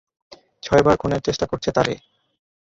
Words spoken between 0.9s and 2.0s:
খুনের চেষ্টা করছে তারে।